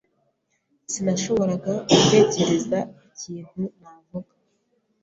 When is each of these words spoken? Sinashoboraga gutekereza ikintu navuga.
Sinashoboraga 0.91 1.73
gutekereza 1.89 2.79
ikintu 3.07 3.61
navuga. 3.81 4.33